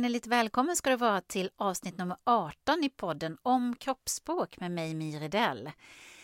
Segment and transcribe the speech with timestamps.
[0.00, 4.94] innerligt välkommen ska du vara till avsnitt nummer 18 i podden om kroppsspråk med mig
[4.94, 5.70] Miri Dell.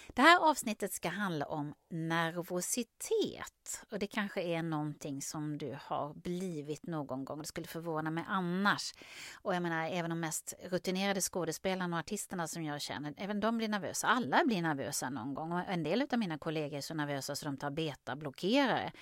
[0.08, 6.14] Det här avsnittet ska handla om nervositet och det kanske är någonting som du har
[6.14, 7.38] blivit någon gång.
[7.38, 8.94] Det skulle förvåna mig annars.
[9.42, 13.58] Och jag menar, även de mest rutinerade skådespelarna och artisterna som jag känner, även de
[13.58, 14.06] blir nervösa.
[14.06, 17.46] Alla blir nervösa någon gång och en del av mina kollegor är så nervösa så
[17.46, 18.92] de tar betablockerare.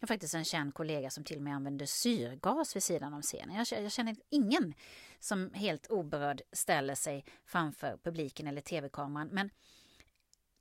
[0.00, 3.22] Jag har faktiskt en känd kollega som till och med använder syrgas vid sidan om
[3.22, 3.64] scenen.
[3.70, 4.74] Jag, jag känner ingen
[5.20, 9.28] som helt oberörd ställer sig framför publiken eller tv-kameran.
[9.32, 9.50] Men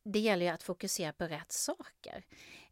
[0.04, 2.26] det gäller ju att fokusera på rätt saker.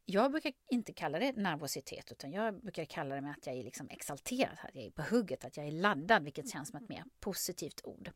[0.05, 3.63] Jag brukar inte kalla det nervositet utan jag brukar kalla det med att jag är
[3.63, 6.89] liksom exalterad, att jag är på hugget, att jag är laddad, vilket känns som ett
[6.89, 8.11] mer positivt ord.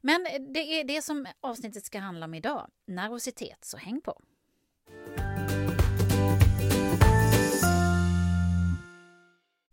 [0.00, 4.20] Men det är det som avsnittet ska handla om idag, nervositet, så häng på!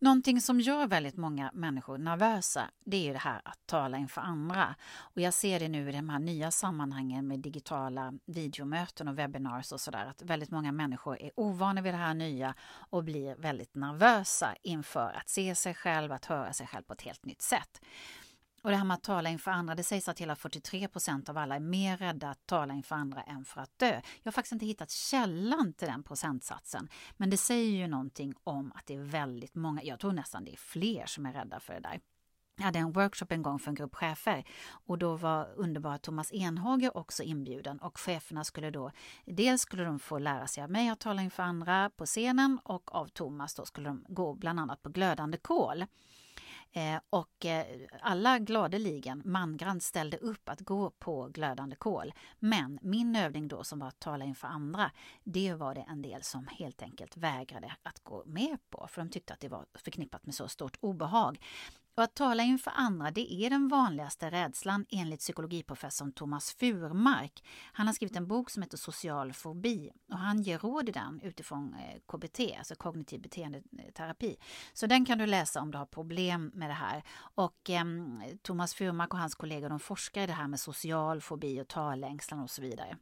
[0.01, 4.21] Någonting som gör väldigt många människor nervösa, det är ju det här att tala inför
[4.21, 4.75] andra.
[4.97, 9.71] Och jag ser det nu i de här nya sammanhangen med digitala videomöten och webinars
[9.71, 12.55] och sådär, att väldigt många människor är ovana vid det här nya
[12.89, 17.01] och blir väldigt nervösa inför att se sig själv, att höra sig själv på ett
[17.01, 17.81] helt nytt sätt.
[18.61, 21.37] Och det här med att tala inför andra, det sägs att hela 43 procent av
[21.37, 23.91] alla är mer rädda att tala inför andra än för att dö.
[23.93, 28.71] Jag har faktiskt inte hittat källan till den procentsatsen, men det säger ju någonting om
[28.75, 31.73] att det är väldigt många, jag tror nästan det är fler som är rädda för
[31.73, 31.99] det där.
[32.59, 36.33] Jag hade en workshop en gång för en grupp chefer och då var underbara Thomas
[36.33, 38.91] Enhage också inbjuden och cheferna skulle då
[39.25, 42.95] dels skulle de få lära sig av mig att tala inför andra på scenen och
[42.95, 45.85] av Thomas då skulle de gå bland annat på glödande kol.
[46.71, 47.65] Eh, och eh,
[48.01, 52.13] alla gladeligen mangrant ställde upp att gå på glödande kol.
[52.39, 54.91] Men min övning då som var att tala inför andra,
[55.23, 59.09] det var det en del som helt enkelt vägrade att gå med på för de
[59.09, 61.39] tyckte att det var förknippat med så stort obehag.
[61.95, 67.43] Och att tala inför andra det är den vanligaste rädslan enligt psykologiprofessorn Thomas Furmark.
[67.71, 71.21] Han har skrivit en bok som heter Social fobi och han ger råd i den
[71.23, 74.37] utifrån eh, KBT, alltså kognitiv beteendeterapi.
[74.73, 77.03] Så den kan du läsa om du har problem med det här.
[77.35, 77.85] Och eh,
[78.41, 82.39] Thomas Furmark och hans kollegor de forskar i det här med social fobi och talängslan
[82.39, 82.97] och så vidare.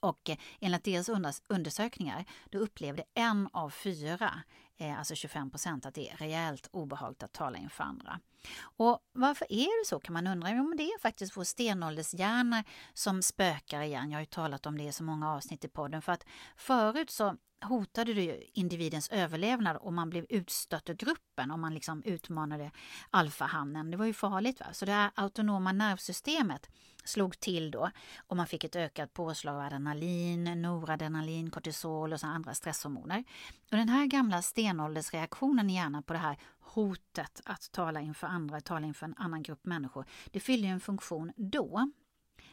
[0.00, 4.42] Och eh, enligt deras undersökningar då upplevde en av fyra
[4.76, 8.20] eh, alltså 25 procent, att det är rejält obehagligt att tala inför andra.
[8.60, 10.50] Och varför är det så kan man undra?
[10.50, 12.64] Jo, men det är faktiskt vår stenåldershjärna
[12.94, 14.10] som spökar igen.
[14.10, 16.02] Jag har ju talat om det i så många avsnitt i podden.
[16.02, 16.26] För att
[16.56, 22.02] förut så hotade det individens överlevnad och man blev utstött ur gruppen, om man liksom
[22.02, 22.70] utmanade
[23.10, 23.90] alfahannen.
[23.90, 24.60] Det var ju farligt.
[24.60, 24.66] Va?
[24.72, 26.70] Så det här autonoma nervsystemet
[27.08, 27.90] slog till då
[28.26, 33.24] och man fick ett ökat påslag av adrenalin, noradrenalin, kortisol och så andra stresshormoner.
[33.70, 38.60] Och den här gamla stenåldersreaktionen i hjärnan på det här hotet att tala inför andra,
[38.60, 41.90] tala inför en annan grupp människor, det fyllde en funktion då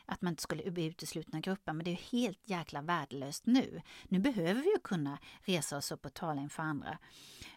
[0.05, 3.81] att man inte skulle bli utesluten ur gruppen, men det är helt jäkla värdelöst nu.
[4.03, 6.97] Nu behöver vi ju kunna resa oss upp och tala inför andra.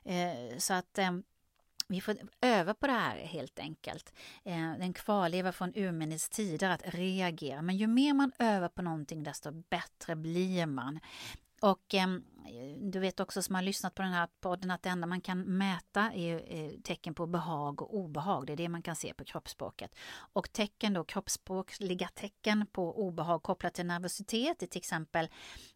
[0.05, 1.11] Eh, så att eh,
[1.89, 4.13] vi får öva på det här helt enkelt.
[4.45, 7.63] Eh, den en kvarleva från urminnes tider att reagera.
[7.63, 11.01] Men ju mer man övar på någonting desto bättre blir man.
[11.61, 12.09] Och eh,
[12.79, 15.41] du vet också som har lyssnat på den här podden att det enda man kan
[15.41, 18.47] mäta är eh, tecken på behag och obehag.
[18.47, 19.95] Det är det man kan se på kroppsspråket.
[20.33, 25.29] Och tecken då, kroppsspråkliga tecken på obehag kopplat till nervositet är till exempel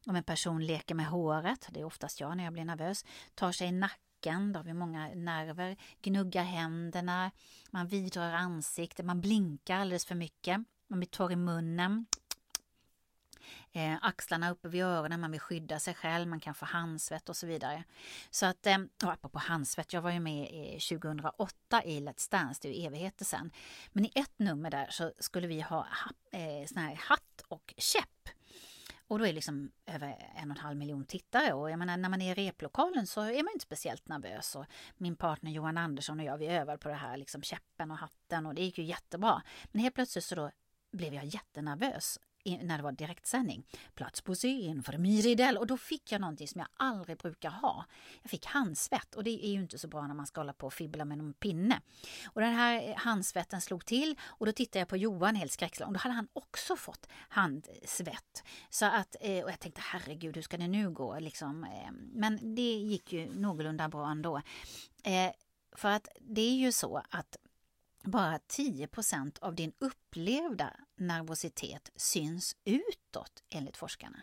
[0.07, 3.53] om en person leker med håret, det är oftast jag när jag blir nervös, tar
[3.53, 7.31] sig i nacken, då har vi många nerver, gnuggar händerna,
[7.71, 12.07] man vidrör ansiktet, man blinkar alldeles för mycket, man blir torr i munnen,
[13.73, 17.37] eh, axlarna uppe vid öronen, man vill skydda sig själv, man kan få handsvett och
[17.37, 17.85] så vidare.
[18.31, 22.61] Så att, eh, och apropå handsvett, jag var ju med i 2008 i Let's Dance,
[22.63, 23.51] det är ju evigheter sedan.
[23.93, 25.87] Men i ett nummer där så skulle vi ha
[26.31, 28.29] eh, sån här hatt och käpp.
[29.13, 31.97] Och då är det liksom över en och en halv miljon tittare och jag menar
[31.97, 34.57] när man är i replokalen så är man inte speciellt nervös.
[34.57, 34.65] Och
[34.97, 38.47] min partner Johan Andersson och jag vi övade på det här liksom käppen och hatten
[38.47, 39.43] och det gick ju jättebra.
[39.73, 40.51] Men helt plötsligt så då
[40.93, 43.67] blev jag jättenervös när det var direktsändning.
[43.95, 47.85] Plats på scen för Miridell och då fick jag någonting som jag aldrig brukar ha.
[48.23, 50.67] Jag fick handsvett och det är ju inte så bra när man ska hålla på
[50.67, 51.81] och fibbla med någon pinne.
[52.25, 55.95] Och den här handsvetten slog till och då tittade jag på Johan helt skräckslagen och
[55.95, 58.45] då hade han också fått handsvett.
[58.71, 61.65] Så att, eh, och jag tänkte herregud hur ska det nu gå liksom.
[61.65, 64.37] Ehm, men det gick ju någorlunda bra ändå.
[65.05, 65.33] Eh,
[65.77, 67.37] för att det är ju så att
[68.03, 74.21] bara 10% av din upplevda nervositet syns utåt enligt forskarna.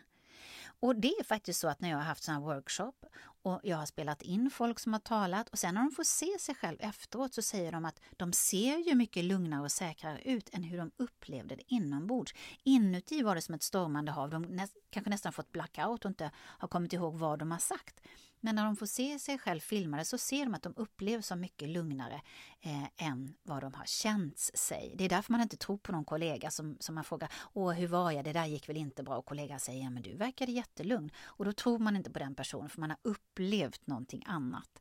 [0.80, 3.06] Och det är faktiskt så att när jag har haft sådana här workshop
[3.42, 6.40] Och jag har spelat in folk som har talat och sen när de får se
[6.40, 10.50] sig själv efteråt så säger de att de ser ju mycket lugnare och säkrare ut
[10.54, 12.34] än hur de upplevde det inombords.
[12.64, 14.30] Inuti var det som ett stormande hav.
[14.30, 18.02] De nä kanske nästan fått blackout och inte har kommit ihåg vad de har sagt.
[18.40, 21.40] Men när de får se sig själv filmade så ser de att de upplevs som
[21.40, 22.22] mycket lugnare
[22.62, 24.96] eh, än vad de har känts sig.
[24.98, 27.88] Det är därför man inte tror på någon kollega som, som man frågar Åh, hur
[27.88, 28.26] var jag?
[28.26, 29.18] Det där gick väl inte bra?
[29.18, 31.12] Och kollegan säger ja, men du verkade jättelugn.
[31.24, 34.80] Och då tror man inte på den personen för man har upplevt någonting annat.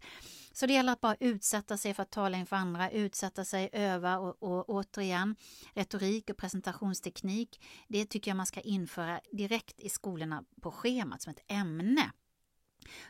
[0.52, 4.18] Så det gäller att bara utsätta sig för att tala inför andra, utsätta sig, öva
[4.18, 5.36] och, och återigen
[5.74, 7.60] retorik och presentationsteknik.
[7.88, 12.12] Det tycker jag man ska införa direkt i skolorna på schemat som ett ämne.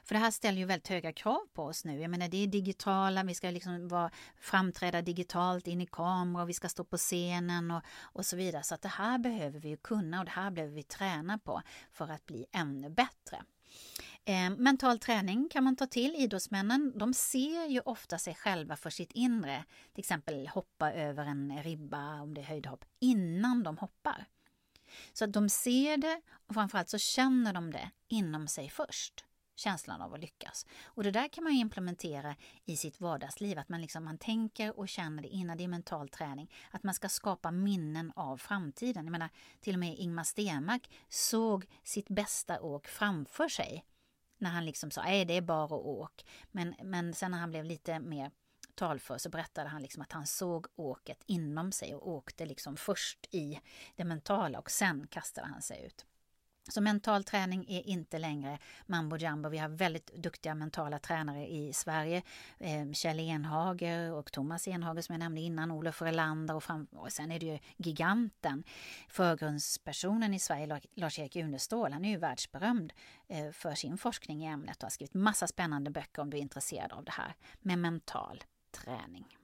[0.05, 2.01] För det här ställer ju väldigt höga krav på oss nu.
[2.01, 4.11] Jag menar det är digitala, vi ska liksom vara,
[4.41, 8.63] framträda digitalt in i kamera vi ska stå på scenen och, och så vidare.
[8.63, 11.63] Så att det här behöver vi ju kunna och det här behöver vi träna på
[11.93, 13.43] för att bli ännu bättre.
[14.25, 16.15] Eh, mental träning kan man ta till.
[16.15, 19.65] Idrottsmännen de ser ju ofta sig själva för sitt inre.
[19.95, 24.27] Till exempel hoppa över en ribba om det är höjdhopp innan de hoppar.
[25.13, 29.25] Så att de ser det och framförallt så känner de det inom sig först
[29.59, 30.67] känslan av att lyckas.
[30.85, 34.89] Och det där kan man implementera i sitt vardagsliv, att man, liksom, man tänker och
[34.89, 36.53] känner det innan det är mental träning.
[36.71, 39.05] Att man ska skapa minnen av framtiden.
[39.05, 43.85] Jag menar, till och med Ingmar Stenmark såg sitt bästa åk framför sig.
[44.39, 46.25] När han liksom sa, nej det är bara åk.
[46.51, 48.31] Men, men sen när han blev lite mer
[48.75, 53.27] talför så berättade han liksom att han såg åket inom sig och åkte liksom först
[53.31, 53.61] i
[53.97, 56.07] det mentala och sen kastade han sig ut.
[56.69, 59.49] Så mental träning är inte längre mambo jumbo.
[59.49, 62.23] Vi har väldigt duktiga mentala tränare i Sverige.
[62.59, 67.13] Eh, Kjell Enhager och Thomas Enhager som jag nämnde innan, Olof Relander och, fram, och
[67.13, 68.65] sen är det ju giganten,
[69.09, 71.93] förgrundspersonen i Sverige, Lars-Erik Unestål.
[71.93, 72.93] Han är ju världsberömd
[73.29, 76.43] eh, för sin forskning i ämnet och har skrivit massa spännande böcker om du är
[76.43, 79.39] intresserad av det här med mental träning.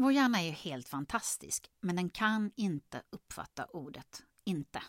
[0.00, 4.82] Vår hjärna är ju helt fantastisk, men den kan inte uppfatta ordet inte.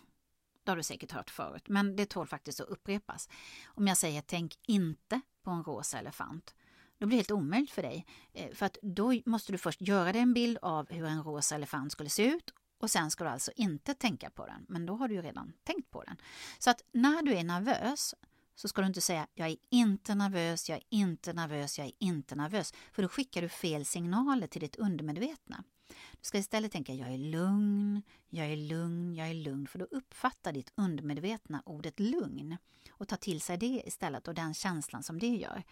[0.63, 3.29] Det har du säkert hört förut, men det tål faktiskt att upprepas.
[3.65, 6.56] Om jag säger tänk inte på en rosa elefant,
[6.97, 8.06] då blir det helt omöjligt för dig.
[8.33, 11.55] Eh, för att då måste du först göra dig en bild av hur en rosa
[11.55, 14.95] elefant skulle se ut och sen ska du alltså inte tänka på den, men då
[14.95, 16.17] har du ju redan tänkt på den.
[16.59, 18.15] Så att när du är nervös
[18.61, 21.94] så ska du inte säga jag är inte nervös, jag är inte nervös, jag är
[22.00, 22.73] inte nervös.
[22.91, 25.63] För då skickar du fel signaler till ditt undermedvetna.
[25.88, 29.67] Du ska istället tänka jag är lugn, jag är lugn, jag är lugn.
[29.67, 32.57] För då uppfattar ditt undermedvetna ordet lugn
[32.91, 35.63] och tar till sig det istället och den känslan som det gör.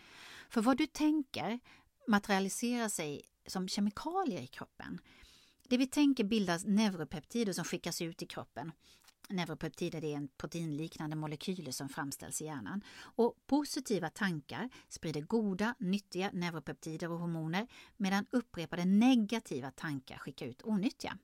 [0.49, 1.59] För vad du tänker
[2.07, 4.99] materialiserar sig som kemikalier i kroppen.
[5.63, 8.71] Det vi tänker bildas neuropeptider som skickas ut i kroppen
[9.29, 12.81] Neuropeptider är en proteinliknande molekyler som framställs i hjärnan.
[12.99, 20.61] Och positiva tankar sprider goda, nyttiga neuropeptider och hormoner medan upprepade negativa tankar skickar ut
[20.61, 21.17] onyttiga.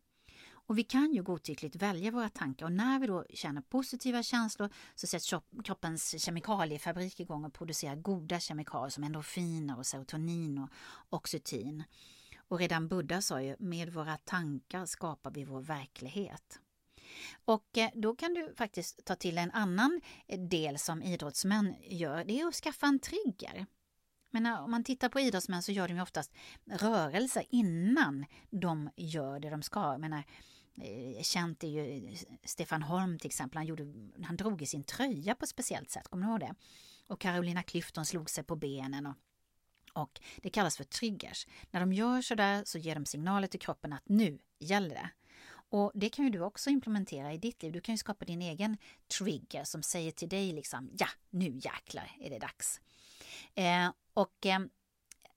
[0.65, 4.69] Och vi kan ju godtyckligt välja våra tankar och när vi då känner positiva känslor
[4.95, 5.33] så sätts
[5.63, 10.69] kroppens kemikaliefabrik igång och producerar goda kemikalier som endorfiner och serotonin och
[11.09, 11.83] oxytin.
[12.47, 16.59] Och redan Buddha sa ju, med våra tankar skapar vi vår verklighet.
[17.45, 22.23] Och eh, då kan du faktiskt ta till en annan eh, del som idrottsmän gör.
[22.23, 23.65] Det är att skaffa en trigger.
[24.29, 26.33] Men eh, om man tittar på idrottsmän så gör de ju oftast
[26.65, 29.79] rörelser innan de gör det de ska.
[29.79, 30.23] Jag menar,
[31.21, 33.57] känt är ju Stefan Holm till exempel.
[33.57, 33.93] Han, gjorde,
[34.23, 36.07] han drog i sin tröja på ett speciellt sätt.
[36.07, 36.55] Kommer du ihåg det?
[37.07, 39.05] Och Carolina Clifton slog sig på benen.
[39.05, 39.15] Och,
[39.93, 41.47] och det kallas för triggers.
[41.71, 45.09] När de gör sådär så ger de signaler till kroppen att nu gäller det.
[45.73, 47.71] Och Det kan ju du också implementera i ditt liv.
[47.71, 48.77] Du kan ju skapa din egen
[49.17, 52.81] trigger som säger till dig liksom ja, nu jäklar är det dags.
[53.55, 54.59] Eh, och eh,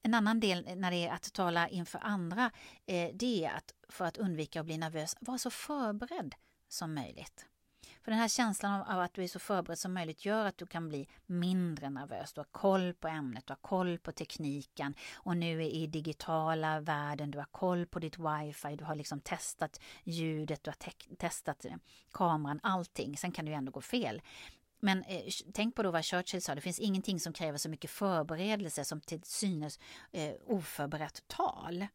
[0.02, 2.50] en annan del när det är att tala inför andra,
[2.86, 6.34] eh, det är att för att undvika att bli nervös, vara så förberedd
[6.68, 7.46] som möjligt.
[8.06, 10.66] För den här känslan av att du är så förberedd som möjligt gör att du
[10.66, 12.32] kan bli mindre nervös.
[12.32, 17.30] Du har koll på ämnet, du har koll på tekniken och nu i digitala världen,
[17.30, 21.72] du har koll på ditt wifi, du har liksom testat ljudet, du har testat eh,
[22.12, 23.16] kameran, allting.
[23.16, 24.22] Sen kan det ju ändå gå fel.
[24.80, 25.22] Men eh,
[25.54, 29.00] tänk på då vad Churchill sa, det finns ingenting som kräver så mycket förberedelse som
[29.00, 29.78] till synes
[30.12, 31.86] eh, oförberett tal.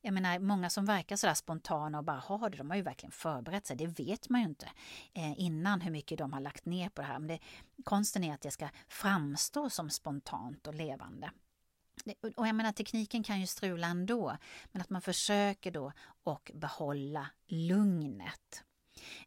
[0.00, 3.12] Jag menar, många som verkar sådär spontana och bara har det, de har ju verkligen
[3.12, 3.76] förberett sig.
[3.76, 4.68] Det vet man ju inte
[5.14, 7.18] eh, innan hur mycket de har lagt ner på det här.
[7.18, 7.38] Men det,
[7.84, 11.30] konsten är att det ska framstå som spontant och levande.
[12.36, 14.36] Och jag menar tekniken kan ju strula ändå,
[14.72, 15.92] men att man försöker då
[16.24, 18.64] och behålla lugnet.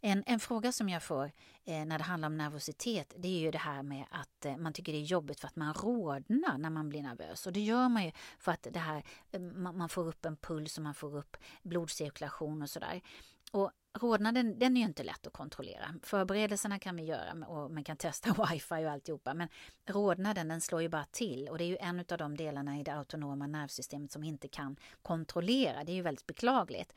[0.01, 1.31] En, en fråga som jag får
[1.65, 4.73] eh, när det handlar om nervositet det är ju det här med att eh, man
[4.73, 7.47] tycker det är jobbigt för att man rodnar när man blir nervös.
[7.47, 10.37] Och det gör man ju för att det här, eh, man, man, får upp en
[10.37, 13.01] puls och man får upp blodcirkulation och sådär.
[13.51, 15.95] Och rodnaden den är ju inte lätt att kontrollera.
[16.03, 19.33] Förberedelserna kan vi göra och man kan testa wifi och alltihopa.
[19.33, 19.47] Men
[19.85, 22.83] rodnaden den slår ju bara till och det är ju en av de delarna i
[22.83, 25.83] det autonoma nervsystemet som inte kan kontrollera.
[25.83, 26.93] Det är ju väldigt beklagligt.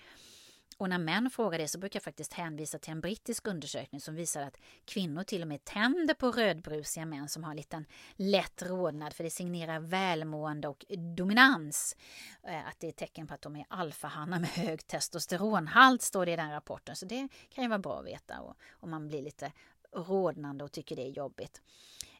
[0.76, 4.14] Och när män frågar det så brukar jag faktiskt hänvisa till en brittisk undersökning som
[4.14, 8.62] visar att kvinnor till och med tänder på rödbrusiga män som har en liten lätt
[8.62, 10.84] rodnad för det signerar välmående och
[11.16, 11.96] dominans.
[12.42, 16.32] Eh, att det är tecken på att de är alfahannar med hög testosteronhalt står det
[16.32, 16.96] i den rapporten.
[16.96, 19.52] Så det kan ju vara bra att veta om man blir lite
[19.92, 21.62] rodnande och tycker det är jobbigt.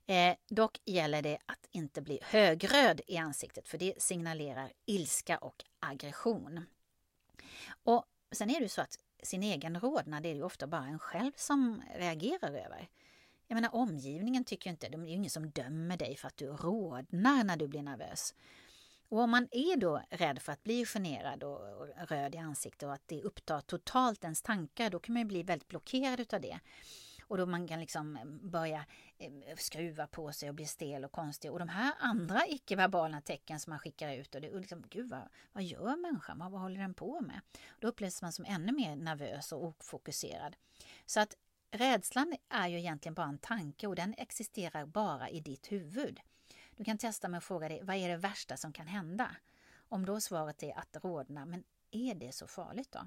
[0.07, 5.65] Eh, dock gäller det att inte bli högröd i ansiktet för det signalerar ilska och
[5.81, 6.67] aggression.
[7.85, 10.85] Och Sen är det ju så att sin egen rodnad är det ju ofta bara
[10.85, 12.89] en själv som reagerar över.
[13.47, 16.47] Jag menar omgivningen tycker inte, det är ju ingen som dömer dig för att du
[16.47, 18.35] rodnar när du blir nervös.
[19.09, 22.93] Och om man är då rädd för att bli generad och röd i ansiktet och
[22.95, 26.61] att det upptar totalt ens tankar, då kan man ju bli väldigt blockerad utav det.
[27.29, 28.85] Och då man kan liksom eh, börja
[29.19, 31.53] eh, skruva på sig och bli stel och konstig.
[31.53, 34.35] Och de här andra icke-verbala tecken som man skickar ut.
[34.35, 36.39] Och det, är liksom, gud vad, vad gör människan?
[36.39, 37.41] Vad, vad håller den på med?
[37.79, 40.57] Då upplevs man som ännu mer nervös och ofokuserad.
[41.07, 41.37] Så att
[41.71, 46.21] rädslan är ju egentligen bara en tanke och den existerar bara i ditt huvud.
[46.77, 49.37] Du kan testa med att fråga dig, vad är det värsta som kan hända?
[49.89, 53.01] Om då svaret är att rodna, men är det så farligt då?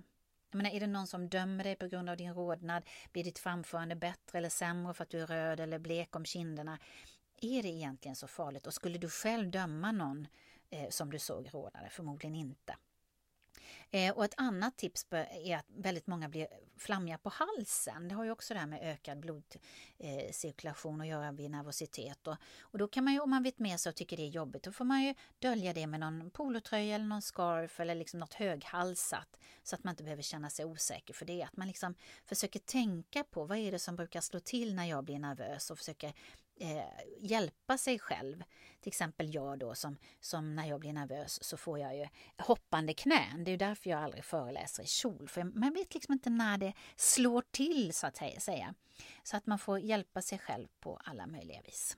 [0.51, 2.83] Jag menar, är det någon som dömer dig på grund av din rodnad?
[3.11, 6.79] Blir ditt framförande bättre eller sämre för att du är röd eller blek om kinderna?
[7.41, 8.67] Är det egentligen så farligt?
[8.67, 10.27] Och skulle du själv döma någon
[10.69, 11.89] eh, som du såg rodnade?
[11.89, 12.75] Förmodligen inte.
[13.91, 18.07] Eh, och ett annat tips är att väldigt många blir flammiga på halsen.
[18.07, 22.27] Det har ju också det här med ökad blodcirkulation att göra vid nervositet.
[22.27, 24.27] Och, och då kan man ju, om man vet med sig och tycker det är
[24.27, 28.19] jobbigt, då får man ju dölja det med någon polotröja eller någon scarf eller liksom
[28.19, 31.43] något höghalsat så att man inte behöver känna sig osäker för det.
[31.43, 35.03] Att man liksom försöker tänka på vad är det som brukar slå till när jag
[35.03, 36.13] blir nervös och försöker
[36.59, 36.83] eh,
[37.19, 38.43] hjälpa sig själv.
[38.81, 42.93] Till exempel jag då som, som när jag blir nervös så får jag ju hoppande
[42.93, 43.43] knän.
[43.43, 45.27] Det är därför jag aldrig föreläser i kjol.
[45.27, 48.73] För man vet liksom inte när det slår till så att säga.
[49.23, 51.97] Så att man får hjälpa sig själv på alla möjliga vis.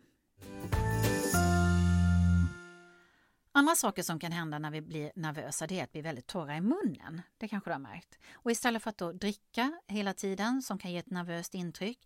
[3.52, 6.28] Andra saker som kan hända när vi blir nervösa det är att vi är väldigt
[6.28, 7.22] torra i munnen.
[7.38, 8.20] Det kanske du har märkt.
[8.34, 12.00] Och istället för att då dricka hela tiden som kan ge ett nervöst intryck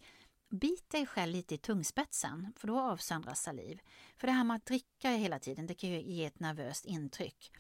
[0.54, 3.82] Bit dig själv lite i tungspetsen, för då avsöndras saliv.
[4.18, 7.52] För det här med att dricka hela tiden, det kan ju ge ett nervöst intryck.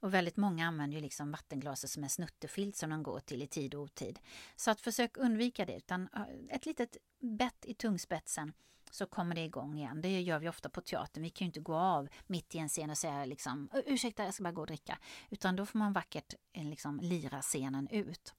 [0.00, 3.46] Och väldigt många använder ju liksom vattenglaset som en snuttefilt som de går till i
[3.46, 4.18] tid och otid.
[4.56, 6.08] Så att försök undvika det, utan
[6.50, 8.52] ett litet bett i tungspetsen
[8.90, 10.00] så kommer det igång igen.
[10.00, 11.22] Det gör vi ofta på teatern.
[11.22, 14.34] Vi kan ju inte gå av mitt i en scen och säga liksom ursäkta, jag
[14.34, 14.98] ska bara gå och dricka.
[15.30, 18.34] Utan då får man vackert eh, liksom lira scenen ut.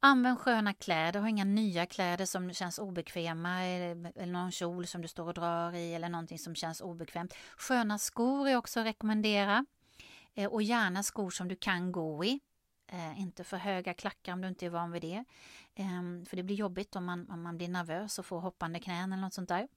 [0.00, 5.08] Använd sköna kläder, ha inga nya kläder som känns obekväma eller någon kjol som du
[5.08, 7.34] står och drar i eller någonting som känns obekvämt.
[7.56, 9.66] Sköna skor är också att rekommendera
[10.34, 12.40] eh, och gärna skor som du kan gå i.
[12.88, 15.24] Eh, inte för höga klackar om du inte är van vid det.
[15.74, 19.12] Eh, för det blir jobbigt om man, om man blir nervös och får hoppande knän
[19.12, 19.68] eller något sånt där.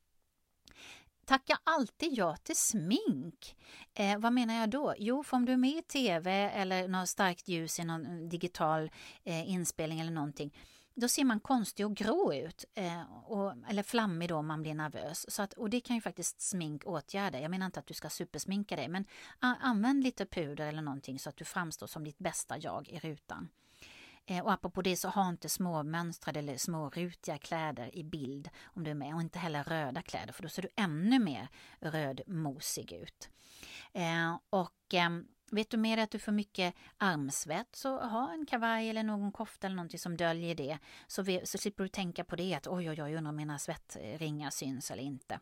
[1.29, 3.55] Tacka alltid ja till smink.
[3.93, 4.93] Eh, vad menar jag då?
[4.98, 8.27] Jo, för om du är med i tv eller något starkt ljus i någon eh,
[8.27, 8.91] digital
[9.24, 10.57] eh, inspelning eller någonting
[10.93, 12.65] då ser man konstig och grå ut.
[12.75, 15.31] Eh, och, eller flammig då om man blir nervös.
[15.31, 17.39] Så att, och det kan ju faktiskt smink åtgärda.
[17.39, 19.05] Jag menar inte att du ska supersminka dig men
[19.39, 23.50] använd lite puder eller någonting så att du framstår som ditt bästa jag i rutan.
[24.26, 28.50] Eh, och apropå det så ha inte små mönstrade eller små rutiga kläder i bild
[28.64, 31.48] om du är med och inte heller röda kläder för då ser du ännu mer
[31.80, 33.30] rödmosig ut.
[33.94, 38.90] Eh, och ehm, Vet du med att du får mycket armsvett så ha en kavaj
[38.90, 40.78] eller någon kofta eller någonting som döljer det.
[41.08, 43.60] Så, vi, så slipper du tänka på det att oj oj oj undrar om mina
[43.60, 45.40] svettringar syns eller inte.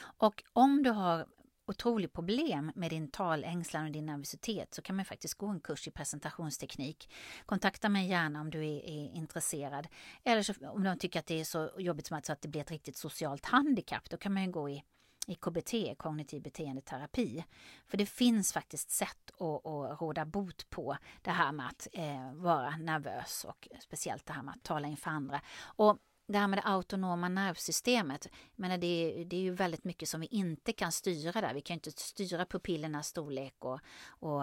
[0.00, 1.26] Och om du har
[1.70, 5.88] otroligt problem med din talängslan och din nervositet så kan man faktiskt gå en kurs
[5.88, 7.10] i presentationsteknik.
[7.46, 9.88] Kontakta mig gärna om du är, är intresserad.
[10.24, 12.48] Eller så, om du tycker att det är så jobbigt som att, så att det
[12.48, 14.84] blir ett riktigt socialt handikapp, då kan man gå i
[15.26, 17.44] i KBT, kognitiv beteendeterapi.
[17.86, 22.32] För det finns faktiskt sätt att, att råda bot på det här med att eh,
[22.32, 25.40] vara nervös och speciellt det här med att tala inför andra.
[25.60, 25.98] Och
[26.32, 30.20] det här med det autonoma nervsystemet, men det, är, det är ju väldigt mycket som
[30.20, 31.54] vi inte kan styra där.
[31.54, 34.42] Vi kan inte styra pupillernas storlek och, och,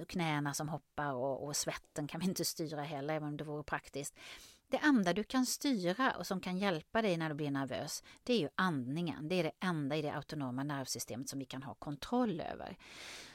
[0.00, 3.44] och knäna som hoppar och, och, svetten kan vi inte styra heller, även om det
[3.44, 4.14] vore praktiskt.
[4.68, 8.32] Det enda du kan styra och som kan hjälpa dig när du blir nervös, det
[8.32, 9.28] är ju andningen.
[9.28, 12.76] Det är det enda i det autonoma nervsystemet som vi kan ha kontroll över.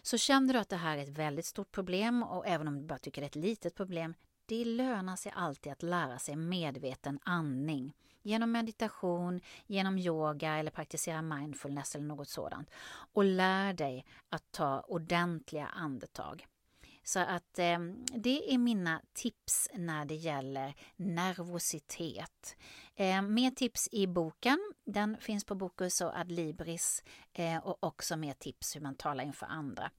[0.02, 2.86] Så känner du att det här är ett väldigt stort problem och även om du
[2.86, 4.14] bara tycker det är ett litet problem,
[4.52, 7.94] det lönar sig alltid att lära sig medveten andning.
[8.22, 12.70] Genom meditation, genom yoga eller praktisera mindfulness eller något sådant.
[13.14, 16.48] Och lär dig att ta ordentliga andetag.
[17.04, 17.80] Så att eh,
[18.16, 22.56] det är mina tips när det gäller nervositet.
[22.96, 24.74] Eh, mer tips i boken.
[24.86, 27.04] Den finns på Bokus och Adlibris
[27.34, 29.92] eh, och också mer tips hur man talar inför andra.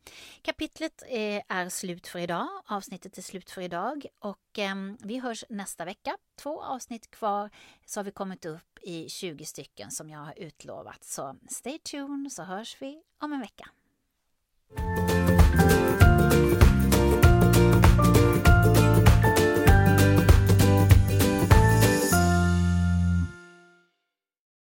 [0.43, 2.49] Kapitlet eh, är slut för idag.
[2.67, 6.17] Avsnittet är slut för idag och ehm, vi hörs nästa vecka.
[6.37, 7.51] Två avsnitt kvar
[7.87, 11.05] så har vi kommit upp i 20 stycken som jag har utlovat.
[11.05, 13.69] Så stay tuned så hörs vi om en vecka.